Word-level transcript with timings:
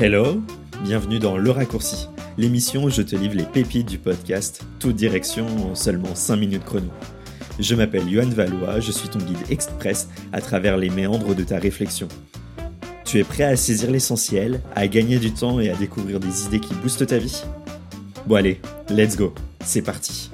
Hello, 0.00 0.40
bienvenue 0.84 1.18
dans 1.18 1.36
Le 1.36 1.50
Raccourci, 1.50 2.06
l'émission 2.36 2.84
où 2.84 2.88
je 2.88 3.02
te 3.02 3.16
livre 3.16 3.34
les 3.34 3.42
pépites 3.42 3.88
du 3.88 3.98
podcast, 3.98 4.64
toute 4.78 4.94
direction 4.94 5.44
en 5.68 5.74
seulement 5.74 6.14
5 6.14 6.36
minutes 6.36 6.62
chrono. 6.62 6.86
Je 7.58 7.74
m'appelle 7.74 8.08
Yohan 8.08 8.28
Valois, 8.28 8.78
je 8.78 8.92
suis 8.92 9.08
ton 9.08 9.18
guide 9.18 9.50
express 9.50 10.08
à 10.32 10.40
travers 10.40 10.76
les 10.76 10.88
méandres 10.88 11.34
de 11.34 11.42
ta 11.42 11.58
réflexion. 11.58 12.06
Tu 13.04 13.18
es 13.18 13.24
prêt 13.24 13.42
à 13.42 13.56
saisir 13.56 13.90
l'essentiel, 13.90 14.60
à 14.76 14.86
gagner 14.86 15.18
du 15.18 15.32
temps 15.32 15.58
et 15.58 15.68
à 15.68 15.74
découvrir 15.74 16.20
des 16.20 16.44
idées 16.44 16.60
qui 16.60 16.74
boostent 16.74 17.08
ta 17.08 17.18
vie? 17.18 17.42
Bon 18.24 18.36
allez, 18.36 18.60
let's 18.90 19.16
go, 19.16 19.34
c'est 19.64 19.82
parti 19.82 20.30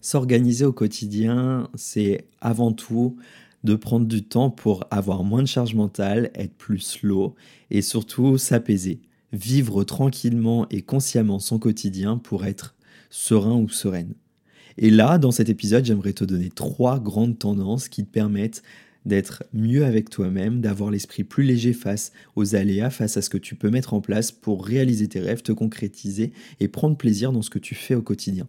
S'organiser 0.00 0.64
au 0.64 0.72
quotidien, 0.72 1.68
c'est 1.74 2.24
avant 2.40 2.72
tout 2.72 3.18
de 3.66 3.74
prendre 3.74 4.06
du 4.06 4.22
temps 4.22 4.48
pour 4.48 4.86
avoir 4.90 5.24
moins 5.24 5.42
de 5.42 5.48
charge 5.48 5.74
mentale, 5.74 6.30
être 6.34 6.54
plus 6.54 6.78
slow 6.78 7.34
et 7.70 7.82
surtout 7.82 8.38
s'apaiser. 8.38 9.00
Vivre 9.32 9.84
tranquillement 9.84 10.66
et 10.70 10.80
consciemment 10.80 11.40
son 11.40 11.58
quotidien 11.58 12.16
pour 12.16 12.46
être 12.46 12.76
serein 13.10 13.56
ou 13.56 13.68
sereine. 13.68 14.14
Et 14.78 14.90
là, 14.90 15.18
dans 15.18 15.32
cet 15.32 15.48
épisode, 15.48 15.84
j'aimerais 15.84 16.12
te 16.12 16.24
donner 16.24 16.48
trois 16.48 17.00
grandes 17.00 17.38
tendances 17.38 17.88
qui 17.88 18.04
te 18.04 18.10
permettent 18.10 18.62
d'être 19.04 19.44
mieux 19.52 19.84
avec 19.84 20.10
toi-même, 20.10 20.60
d'avoir 20.60 20.90
l'esprit 20.90 21.24
plus 21.24 21.44
léger 21.44 21.72
face 21.72 22.12
aux 22.34 22.54
aléas, 22.54 22.90
face 22.90 23.16
à 23.16 23.22
ce 23.22 23.30
que 23.30 23.38
tu 23.38 23.54
peux 23.54 23.70
mettre 23.70 23.94
en 23.94 24.00
place 24.00 24.32
pour 24.32 24.64
réaliser 24.64 25.08
tes 25.08 25.20
rêves, 25.20 25.42
te 25.42 25.52
concrétiser 25.52 26.32
et 26.60 26.68
prendre 26.68 26.96
plaisir 26.96 27.32
dans 27.32 27.42
ce 27.42 27.50
que 27.50 27.58
tu 27.58 27.74
fais 27.74 27.94
au 27.94 28.02
quotidien. 28.02 28.48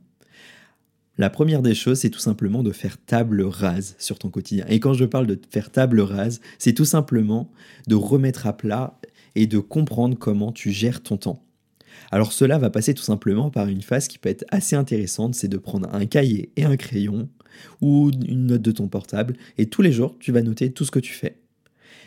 La 1.18 1.32
première 1.32 1.64
des 1.64 1.74
choses, 1.74 2.00
c'est 2.00 2.12
tout 2.12 2.20
simplement 2.20 2.62
de 2.62 2.72
faire 2.72 2.98
table 3.00 3.42
rase 3.42 3.96
sur 3.98 4.20
ton 4.20 4.30
quotidien. 4.30 4.66
Et 4.70 4.80
quand 4.80 4.94
je 4.94 5.06
parle 5.06 5.26
de 5.26 5.40
faire 5.50 5.72
table 5.72 6.00
rase, 6.00 6.42
c'est 6.60 6.74
tout 6.74 6.86
simplement 6.86 7.52
de 7.88 7.96
remettre 7.96 8.46
à 8.46 8.56
plat 8.56 9.00
et 9.34 9.48
de 9.48 9.58
comprendre 9.58 10.18
comment 10.18 10.52
tu 10.52 10.72
gères 10.72 11.02
ton 11.02 11.18
temps. 11.18 11.44
Alors 12.12 12.34
cela 12.34 12.60
va 12.60 12.70
passer 12.70 12.94
tout 12.94 13.04
simplement 13.04 13.50
par 13.50 13.68
une 13.68 13.82
phase 13.82 14.08
qui 14.08 14.20
peut 14.20 14.30
être 14.30 14.46
assez 14.50 14.76
intéressante, 14.76 15.34
c'est 15.34 15.48
de 15.48 15.58
prendre 15.58 15.90
un 15.94 16.06
cahier 16.06 16.52
et 16.56 16.66
un 16.66 16.78
crayon 16.78 17.30
ou 17.82 18.12
une 18.28 18.48
note 18.48 18.62
de 18.62 18.72
ton 18.72 18.88
portable 18.88 19.36
et 19.58 19.68
tous 19.68 19.82
les 19.82 19.92
jours 19.92 20.16
tu 20.20 20.32
vas 20.32 20.44
noter 20.44 20.72
tout 20.72 20.86
ce 20.86 20.92
que 20.92 21.00
tu 21.00 21.14
fais. 21.14 21.38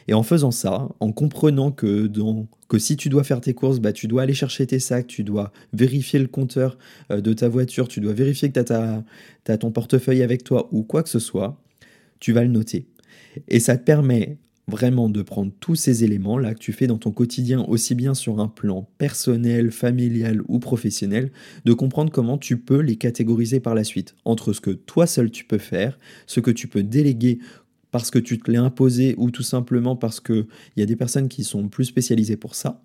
Et 0.08 0.14
en 0.14 0.22
faisant 0.22 0.50
ça, 0.50 0.88
en 1.00 1.12
comprenant 1.12 1.70
que, 1.70 2.10
si 2.78 2.96
tu 2.96 3.08
dois 3.08 3.24
faire 3.24 3.40
tes 3.40 3.54
courses, 3.54 3.80
bah, 3.80 3.92
tu 3.92 4.08
dois 4.08 4.22
aller 4.22 4.34
chercher 4.34 4.66
tes 4.66 4.78
sacs, 4.78 5.06
tu 5.06 5.24
dois 5.24 5.52
vérifier 5.72 6.18
le 6.18 6.26
compteur 6.26 6.78
euh, 7.10 7.20
de 7.20 7.32
ta 7.32 7.48
voiture, 7.48 7.88
tu 7.88 8.00
dois 8.00 8.12
vérifier 8.12 8.50
que 8.50 8.60
tu 8.60 8.72
as, 8.72 9.04
as 9.48 9.58
ton 9.58 9.70
portefeuille 9.70 10.22
avec 10.22 10.44
toi 10.44 10.68
ou 10.72 10.82
quoi 10.82 11.02
que 11.02 11.08
ce 11.08 11.18
soit, 11.18 11.60
tu 12.18 12.32
vas 12.32 12.42
le 12.42 12.50
noter. 12.50 12.86
Et 13.48 13.60
ça 13.60 13.76
te 13.76 13.84
permet 13.84 14.38
vraiment 14.70 15.10
de 15.10 15.20
prendre 15.20 15.52
tous 15.60 15.74
ces 15.74 16.04
éléments 16.04 16.38
là 16.38 16.54
que 16.54 16.60
tu 16.60 16.72
fais 16.72 16.86
dans 16.86 16.96
ton 16.96 17.10
quotidien, 17.10 17.62
aussi 17.68 17.94
bien 17.94 18.14
sur 18.14 18.40
un 18.40 18.48
plan 18.48 18.88
personnel, 18.96 19.70
familial 19.70 20.40
ou 20.48 20.58
professionnel, 20.58 21.30
de 21.66 21.72
comprendre 21.74 22.10
comment 22.10 22.38
tu 22.38 22.56
peux 22.56 22.80
les 22.80 22.96
catégoriser 22.96 23.60
par 23.60 23.74
la 23.74 23.84
suite, 23.84 24.14
entre 24.24 24.52
ce 24.54 24.60
que 24.60 24.70
toi 24.70 25.06
seul 25.06 25.30
tu 25.30 25.44
peux 25.44 25.58
faire, 25.58 25.98
ce 26.26 26.40
que 26.40 26.50
tu 26.50 26.68
peux 26.68 26.82
déléguer 26.82 27.40
parce 27.91 28.10
que 28.10 28.19
tu 28.19 28.38
te 28.38 28.50
l'es 28.50 28.58
imposé 28.58 29.14
ou 29.19 29.30
tout 29.30 29.42
simplement 29.42 29.96
parce 29.96 30.20
qu'il 30.20 30.46
y 30.77 30.83
a 30.83 30.86
des 30.86 30.96
personnes 30.96 31.28
qui 31.28 31.44
sont 31.44 31.69
plus 31.69 31.84
spécialisées 31.84 32.36
pour 32.36 32.55
ça. 32.55 32.82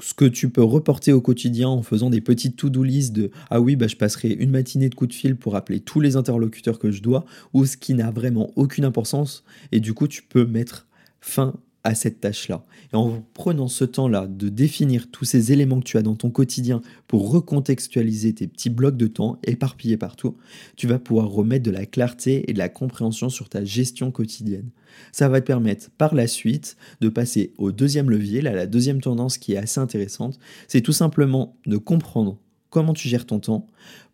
Ce 0.00 0.14
que 0.14 0.24
tu 0.24 0.50
peux 0.50 0.62
reporter 0.62 1.12
au 1.12 1.20
quotidien 1.20 1.68
en 1.68 1.82
faisant 1.82 2.10
des 2.10 2.20
petites 2.20 2.56
to-do 2.56 2.84
de 2.84 3.30
ah 3.50 3.60
oui, 3.60 3.76
bah, 3.76 3.86
je 3.86 3.96
passerai 3.96 4.30
une 4.30 4.50
matinée 4.50 4.88
de 4.88 4.94
coup 4.94 5.06
de 5.06 5.12
fil 5.12 5.36
pour 5.36 5.56
appeler 5.56 5.80
tous 5.80 6.00
les 6.00 6.16
interlocuteurs 6.16 6.78
que 6.78 6.90
je 6.90 7.02
dois, 7.02 7.24
ou 7.52 7.64
ce 7.64 7.76
qui 7.76 7.94
n'a 7.94 8.10
vraiment 8.10 8.50
aucune 8.56 8.84
importance, 8.84 9.44
et 9.70 9.80
du 9.80 9.94
coup 9.94 10.08
tu 10.08 10.22
peux 10.22 10.44
mettre 10.44 10.86
fin 11.20 11.54
à 11.84 11.94
cette 11.94 12.20
tâche-là. 12.20 12.64
Et 12.92 12.96
en 12.96 13.22
prenant 13.34 13.68
ce 13.68 13.84
temps-là 13.84 14.26
de 14.26 14.48
définir 14.48 15.10
tous 15.10 15.24
ces 15.24 15.52
éléments 15.52 15.80
que 15.80 15.84
tu 15.84 15.96
as 15.96 16.02
dans 16.02 16.14
ton 16.14 16.30
quotidien 16.30 16.80
pour 17.08 17.30
recontextualiser 17.30 18.34
tes 18.34 18.46
petits 18.46 18.70
blocs 18.70 18.96
de 18.96 19.06
temps 19.06 19.38
éparpillés 19.44 19.96
partout, 19.96 20.36
tu 20.76 20.86
vas 20.86 20.98
pouvoir 20.98 21.28
remettre 21.28 21.64
de 21.64 21.70
la 21.70 21.86
clarté 21.86 22.48
et 22.48 22.52
de 22.52 22.58
la 22.58 22.68
compréhension 22.68 23.28
sur 23.28 23.48
ta 23.48 23.64
gestion 23.64 24.10
quotidienne. 24.10 24.70
Ça 25.10 25.28
va 25.28 25.40
te 25.40 25.46
permettre 25.46 25.90
par 25.98 26.14
la 26.14 26.26
suite 26.26 26.76
de 27.00 27.08
passer 27.08 27.52
au 27.58 27.72
deuxième 27.72 28.10
levier, 28.10 28.42
là 28.42 28.52
la 28.52 28.66
deuxième 28.66 29.00
tendance 29.00 29.38
qui 29.38 29.54
est 29.54 29.58
assez 29.58 29.80
intéressante, 29.80 30.38
c'est 30.68 30.82
tout 30.82 30.92
simplement 30.92 31.56
de 31.66 31.76
comprendre 31.76 32.38
comment 32.70 32.94
tu 32.94 33.08
gères 33.08 33.26
ton 33.26 33.40
temps 33.40 33.66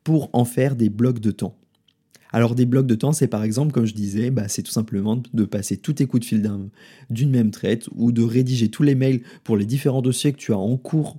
pour 0.04 0.30
en 0.32 0.44
faire 0.44 0.76
des 0.76 0.88
blocs 0.88 1.20
de 1.20 1.30
temps. 1.30 1.56
Alors 2.32 2.54
des 2.54 2.66
blocs 2.66 2.86
de 2.86 2.94
temps, 2.94 3.12
c'est 3.12 3.28
par 3.28 3.42
exemple, 3.42 3.72
comme 3.72 3.86
je 3.86 3.94
disais, 3.94 4.30
bah, 4.30 4.48
c'est 4.48 4.62
tout 4.62 4.70
simplement 4.70 5.20
de 5.32 5.44
passer 5.44 5.76
tous 5.76 5.94
tes 5.94 6.06
coups 6.06 6.20
de 6.20 6.26
fil 6.26 6.50
d'une 7.10 7.30
même 7.30 7.50
traite 7.50 7.88
ou 7.94 8.12
de 8.12 8.22
rédiger 8.22 8.68
tous 8.68 8.82
les 8.82 8.94
mails 8.94 9.22
pour 9.44 9.56
les 9.56 9.64
différents 9.64 10.02
dossiers 10.02 10.32
que 10.32 10.38
tu 10.38 10.52
as 10.52 10.58
en 10.58 10.76
cours 10.76 11.16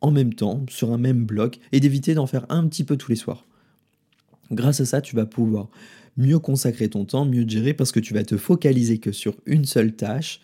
en 0.00 0.10
même 0.10 0.34
temps 0.34 0.64
sur 0.68 0.92
un 0.92 0.98
même 0.98 1.24
bloc 1.24 1.58
et 1.70 1.80
d'éviter 1.80 2.14
d'en 2.14 2.26
faire 2.26 2.44
un 2.48 2.66
petit 2.66 2.84
peu 2.84 2.96
tous 2.96 3.10
les 3.10 3.16
soirs. 3.16 3.46
Grâce 4.50 4.80
à 4.80 4.84
ça, 4.84 5.00
tu 5.00 5.14
vas 5.14 5.26
pouvoir 5.26 5.68
mieux 6.16 6.38
consacrer 6.38 6.88
ton 6.88 7.04
temps, 7.04 7.24
mieux 7.24 7.48
gérer 7.48 7.72
parce 7.72 7.92
que 7.92 8.00
tu 8.00 8.12
vas 8.12 8.24
te 8.24 8.36
focaliser 8.36 8.98
que 8.98 9.12
sur 9.12 9.34
une 9.46 9.64
seule 9.64 9.94
tâche 9.94 10.40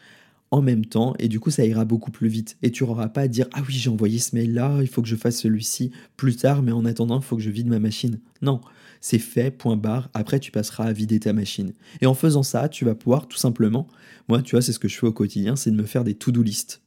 en 0.50 0.62
même 0.62 0.86
temps 0.86 1.14
et 1.18 1.28
du 1.28 1.40
coup 1.40 1.50
ça 1.50 1.64
ira 1.64 1.84
beaucoup 1.84 2.10
plus 2.10 2.28
vite. 2.28 2.56
Et 2.62 2.70
tu 2.70 2.84
n'auras 2.84 3.08
pas 3.08 3.22
à 3.22 3.28
dire 3.28 3.46
ah 3.52 3.62
oui 3.66 3.74
j'ai 3.74 3.90
envoyé 3.90 4.18
ce 4.18 4.34
mail 4.34 4.54
là 4.54 4.78
il 4.80 4.88
faut 4.88 5.02
que 5.02 5.08
je 5.08 5.16
fasse 5.16 5.38
celui-ci 5.38 5.90
plus 6.16 6.36
tard 6.36 6.62
mais 6.62 6.72
en 6.72 6.84
attendant 6.84 7.18
il 7.18 7.24
faut 7.24 7.36
que 7.36 7.42
je 7.42 7.50
vide 7.50 7.68
ma 7.68 7.78
machine. 7.78 8.18
Non 8.42 8.60
c'est 9.00 9.18
fait 9.18 9.50
point 9.50 9.76
barre 9.76 10.10
après 10.14 10.40
tu 10.40 10.50
passeras 10.50 10.84
à 10.84 10.92
vider 10.92 11.20
ta 11.20 11.32
machine. 11.32 11.72
Et 12.00 12.06
en 12.06 12.14
faisant 12.14 12.42
ça 12.42 12.68
tu 12.68 12.84
vas 12.84 12.94
pouvoir 12.94 13.28
tout 13.28 13.38
simplement 13.38 13.86
moi 14.28 14.42
tu 14.42 14.54
vois 14.54 14.62
c'est 14.62 14.72
ce 14.72 14.78
que 14.78 14.88
je 14.88 14.98
fais 14.98 15.06
au 15.06 15.12
quotidien 15.12 15.56
c'est 15.56 15.70
de 15.70 15.76
me 15.76 15.84
faire 15.84 16.04
des 16.04 16.14
to-do 16.14 16.42
list. 16.42 16.82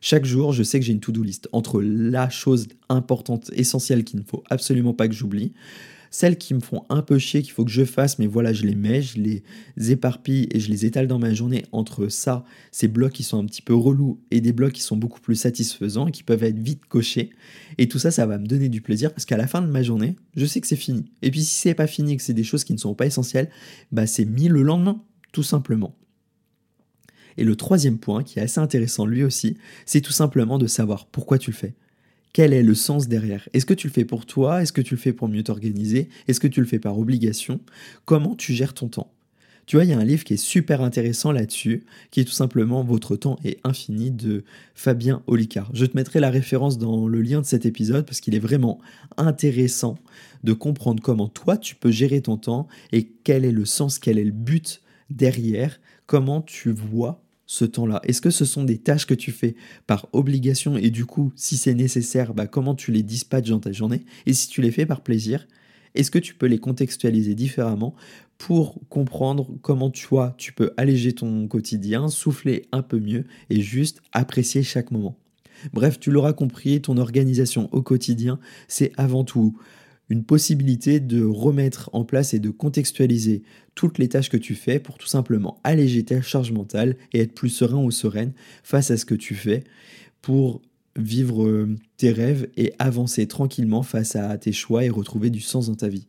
Chaque 0.00 0.24
jour 0.24 0.52
je 0.52 0.62
sais 0.62 0.78
que 0.78 0.86
j'ai 0.86 0.92
une 0.92 1.00
to-do 1.00 1.22
list. 1.22 1.48
Entre 1.52 1.80
la 1.82 2.28
chose 2.30 2.68
importante 2.88 3.50
essentielle 3.54 4.04
qu'il 4.04 4.18
ne 4.18 4.24
faut 4.24 4.42
absolument 4.50 4.94
pas 4.94 5.08
que 5.08 5.14
j'oublie 5.14 5.52
celles 6.10 6.38
qui 6.38 6.54
me 6.54 6.60
font 6.60 6.84
un 6.88 7.02
peu 7.02 7.18
chier, 7.18 7.42
qu'il 7.42 7.52
faut 7.52 7.64
que 7.64 7.70
je 7.70 7.84
fasse, 7.84 8.18
mais 8.18 8.26
voilà, 8.26 8.52
je 8.52 8.64
les 8.64 8.74
mets, 8.74 9.02
je 9.02 9.20
les 9.20 9.42
éparpille 9.90 10.48
et 10.50 10.60
je 10.60 10.70
les 10.70 10.86
étale 10.86 11.06
dans 11.06 11.18
ma 11.18 11.34
journée 11.34 11.64
entre 11.72 12.08
ça, 12.08 12.44
ces 12.72 12.88
blocs 12.88 13.12
qui 13.12 13.22
sont 13.22 13.38
un 13.38 13.46
petit 13.46 13.62
peu 13.62 13.74
relous 13.74 14.20
et 14.30 14.40
des 14.40 14.52
blocs 14.52 14.72
qui 14.72 14.82
sont 14.82 14.96
beaucoup 14.96 15.20
plus 15.20 15.36
satisfaisants 15.36 16.08
et 16.08 16.12
qui 16.12 16.22
peuvent 16.22 16.44
être 16.44 16.58
vite 16.58 16.86
cochés. 16.86 17.30
Et 17.78 17.88
tout 17.88 17.98
ça, 17.98 18.10
ça 18.10 18.26
va 18.26 18.38
me 18.38 18.46
donner 18.46 18.68
du 18.68 18.80
plaisir 18.80 19.12
parce 19.12 19.24
qu'à 19.24 19.36
la 19.36 19.46
fin 19.46 19.62
de 19.62 19.68
ma 19.68 19.82
journée, 19.82 20.16
je 20.36 20.46
sais 20.46 20.60
que 20.60 20.66
c'est 20.66 20.76
fini. 20.76 21.04
Et 21.22 21.30
puis 21.30 21.42
si 21.42 21.54
c'est 21.54 21.74
pas 21.74 21.86
fini, 21.86 22.16
que 22.16 22.22
c'est 22.22 22.34
des 22.34 22.44
choses 22.44 22.64
qui 22.64 22.72
ne 22.72 22.78
sont 22.78 22.94
pas 22.94 23.06
essentielles, 23.06 23.50
bah 23.92 24.06
c'est 24.06 24.24
mis 24.24 24.48
le 24.48 24.62
lendemain, 24.62 25.02
tout 25.32 25.42
simplement. 25.42 25.94
Et 27.36 27.44
le 27.44 27.54
troisième 27.54 27.98
point, 27.98 28.24
qui 28.24 28.40
est 28.40 28.42
assez 28.42 28.58
intéressant 28.58 29.06
lui 29.06 29.22
aussi, 29.22 29.56
c'est 29.86 30.00
tout 30.00 30.12
simplement 30.12 30.58
de 30.58 30.66
savoir 30.66 31.06
pourquoi 31.06 31.38
tu 31.38 31.52
le 31.52 31.56
fais. 31.56 31.74
Quel 32.32 32.52
est 32.52 32.62
le 32.62 32.74
sens 32.74 33.08
derrière? 33.08 33.48
Est-ce 33.52 33.66
que 33.66 33.74
tu 33.74 33.86
le 33.86 33.92
fais 33.92 34.04
pour 34.04 34.26
toi? 34.26 34.62
Est-ce 34.62 34.72
que 34.72 34.80
tu 34.80 34.94
le 34.94 35.00
fais 35.00 35.12
pour 35.12 35.28
mieux 35.28 35.42
t'organiser? 35.42 36.08
Est-ce 36.28 36.40
que 36.40 36.46
tu 36.46 36.60
le 36.60 36.66
fais 36.66 36.78
par 36.78 36.98
obligation? 36.98 37.60
Comment 38.04 38.34
tu 38.34 38.52
gères 38.52 38.74
ton 38.74 38.88
temps? 38.88 39.12
Tu 39.68 39.76
vois, 39.76 39.84
il 39.84 39.90
y 39.90 39.92
a 39.92 39.98
un 39.98 40.04
livre 40.04 40.24
qui 40.24 40.32
est 40.32 40.38
super 40.38 40.80
intéressant 40.80 41.30
là-dessus, 41.30 41.84
qui 42.10 42.20
est 42.20 42.24
tout 42.24 42.32
simplement 42.32 42.82
Votre 42.82 43.16
temps 43.16 43.38
est 43.44 43.58
infini 43.64 44.10
de 44.10 44.44
Fabien 44.74 45.22
Olicard. 45.26 45.70
Je 45.74 45.84
te 45.84 45.94
mettrai 45.94 46.20
la 46.20 46.30
référence 46.30 46.78
dans 46.78 47.06
le 47.06 47.20
lien 47.20 47.42
de 47.42 47.46
cet 47.46 47.66
épisode 47.66 48.06
parce 48.06 48.20
qu'il 48.20 48.34
est 48.34 48.38
vraiment 48.38 48.78
intéressant 49.18 49.98
de 50.42 50.54
comprendre 50.54 51.02
comment 51.02 51.28
toi 51.28 51.58
tu 51.58 51.74
peux 51.74 51.90
gérer 51.90 52.22
ton 52.22 52.38
temps 52.38 52.66
et 52.92 53.10
quel 53.24 53.44
est 53.44 53.52
le 53.52 53.66
sens, 53.66 53.98
quel 53.98 54.18
est 54.18 54.24
le 54.24 54.30
but 54.30 54.80
derrière, 55.10 55.80
comment 56.06 56.40
tu 56.40 56.70
vois 56.72 57.22
ce 57.48 57.64
temps-là. 57.64 58.00
Est-ce 58.04 58.20
que 58.20 58.30
ce 58.30 58.44
sont 58.44 58.62
des 58.62 58.78
tâches 58.78 59.06
que 59.06 59.14
tu 59.14 59.32
fais 59.32 59.56
par 59.86 60.06
obligation 60.12 60.76
et 60.76 60.90
du 60.90 61.06
coup, 61.06 61.32
si 61.34 61.56
c'est 61.56 61.74
nécessaire, 61.74 62.34
bah, 62.34 62.46
comment 62.46 62.74
tu 62.74 62.92
les 62.92 63.02
dispatches 63.02 63.48
dans 63.48 63.58
ta 63.58 63.72
journée? 63.72 64.04
Et 64.26 64.34
si 64.34 64.48
tu 64.48 64.60
les 64.60 64.70
fais 64.70 64.86
par 64.86 65.00
plaisir, 65.00 65.48
est-ce 65.94 66.10
que 66.10 66.18
tu 66.18 66.34
peux 66.34 66.46
les 66.46 66.58
contextualiser 66.58 67.34
différemment 67.34 67.94
pour 68.36 68.78
comprendre 68.90 69.48
comment 69.62 69.90
toi, 69.90 70.34
tu 70.36 70.52
peux 70.52 70.72
alléger 70.76 71.14
ton 71.14 71.48
quotidien, 71.48 72.08
souffler 72.08 72.66
un 72.70 72.82
peu 72.82 73.00
mieux 73.00 73.24
et 73.48 73.62
juste 73.62 74.02
apprécier 74.12 74.62
chaque 74.62 74.90
moment? 74.90 75.16
Bref, 75.72 75.98
tu 75.98 76.10
l'auras 76.10 76.34
compris, 76.34 76.82
ton 76.82 76.98
organisation 76.98 77.70
au 77.72 77.80
quotidien, 77.80 78.38
c'est 78.68 78.92
avant 78.98 79.24
tout 79.24 79.56
une 80.10 80.24
possibilité 80.24 81.00
de 81.00 81.22
remettre 81.24 81.90
en 81.92 82.04
place 82.04 82.34
et 82.34 82.38
de 82.38 82.50
contextualiser 82.50 83.42
toutes 83.74 83.98
les 83.98 84.08
tâches 84.08 84.30
que 84.30 84.36
tu 84.36 84.54
fais 84.54 84.78
pour 84.78 84.98
tout 84.98 85.06
simplement 85.06 85.60
alléger 85.64 86.04
ta 86.04 86.22
charge 86.22 86.52
mentale 86.52 86.96
et 87.12 87.20
être 87.20 87.34
plus 87.34 87.50
serein 87.50 87.82
ou 87.82 87.90
sereine 87.90 88.32
face 88.62 88.90
à 88.90 88.96
ce 88.96 89.04
que 89.04 89.14
tu 89.14 89.34
fais 89.34 89.64
pour 90.22 90.62
vivre 90.96 91.46
euh, 91.46 91.76
tes 91.96 92.10
rêves 92.10 92.48
et 92.56 92.72
avancer 92.78 93.26
tranquillement 93.26 93.82
face 93.82 94.16
à 94.16 94.36
tes 94.38 94.52
choix 94.52 94.84
et 94.84 94.90
retrouver 94.90 95.30
du 95.30 95.40
sens 95.40 95.66
dans 95.66 95.76
ta 95.76 95.88
vie. 95.88 96.06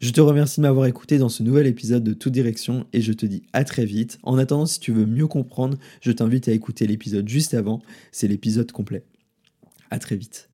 Je 0.00 0.10
te 0.10 0.20
remercie 0.20 0.60
de 0.60 0.62
m'avoir 0.62 0.86
écouté 0.86 1.18
dans 1.18 1.28
ce 1.28 1.42
nouvel 1.42 1.66
épisode 1.66 2.02
de 2.02 2.14
Toute 2.14 2.32
Direction 2.32 2.86
et 2.94 3.02
je 3.02 3.12
te 3.12 3.26
dis 3.26 3.42
à 3.52 3.64
très 3.64 3.84
vite. 3.84 4.18
En 4.22 4.38
attendant, 4.38 4.64
si 4.64 4.80
tu 4.80 4.92
veux 4.92 5.04
mieux 5.04 5.26
comprendre, 5.26 5.78
je 6.00 6.10
t'invite 6.10 6.48
à 6.48 6.52
écouter 6.52 6.86
l'épisode 6.86 7.28
juste 7.28 7.52
avant, 7.52 7.82
c'est 8.10 8.26
l'épisode 8.26 8.72
complet. 8.72 9.04
À 9.90 9.98
très 9.98 10.16
vite. 10.16 10.49